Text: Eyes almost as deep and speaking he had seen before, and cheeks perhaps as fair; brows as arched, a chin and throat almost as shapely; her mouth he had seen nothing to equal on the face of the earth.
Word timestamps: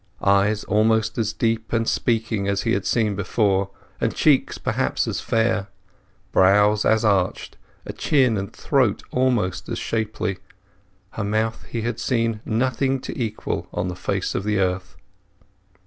Eyes 0.25 0.63
almost 0.63 1.19
as 1.19 1.31
deep 1.31 1.71
and 1.71 1.87
speaking 1.87 2.45
he 2.47 2.71
had 2.73 2.87
seen 2.87 3.13
before, 3.15 3.69
and 3.99 4.15
cheeks 4.15 4.57
perhaps 4.57 5.07
as 5.07 5.21
fair; 5.21 5.67
brows 6.31 6.85
as 6.85 7.05
arched, 7.05 7.55
a 7.85 7.93
chin 7.93 8.35
and 8.35 8.51
throat 8.51 9.03
almost 9.11 9.69
as 9.69 9.77
shapely; 9.77 10.39
her 11.11 11.23
mouth 11.23 11.65
he 11.65 11.83
had 11.83 11.99
seen 11.99 12.41
nothing 12.45 12.99
to 12.99 13.15
equal 13.15 13.69
on 13.71 13.89
the 13.89 13.95
face 13.95 14.33
of 14.33 14.43
the 14.43 14.57
earth. 14.57 14.95